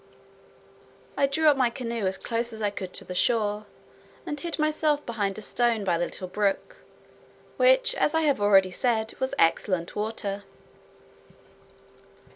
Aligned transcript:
I 1.15 1.27
drew 1.27 1.45
up 1.47 1.55
my 1.55 1.69
canoe 1.69 2.07
as 2.07 2.17
close 2.17 2.51
as 2.53 2.61
I 2.63 2.71
could 2.71 2.91
to 2.93 3.05
the 3.05 3.13
shore, 3.13 3.67
and 4.25 4.39
hid 4.39 4.57
myself 4.57 5.05
behind 5.05 5.37
a 5.37 5.43
stone 5.43 5.83
by 5.83 5.99
the 5.99 6.05
little 6.05 6.27
brook, 6.27 6.77
which, 7.57 7.93
as 7.93 8.15
I 8.15 8.21
have 8.21 8.41
already 8.41 8.71
said, 8.71 9.13
was 9.19 9.35
excellent 9.37 9.95
water. 9.95 10.41